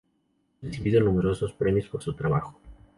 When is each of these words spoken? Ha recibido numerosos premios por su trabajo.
Ha 0.01 0.65
recibido 0.65 0.99
numerosos 0.99 1.53
premios 1.53 1.87
por 1.87 2.01
su 2.01 2.15
trabajo. 2.15 2.59